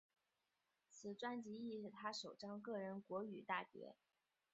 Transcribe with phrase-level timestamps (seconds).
[0.89, 3.95] 此专辑亦是他首张个人国语大碟。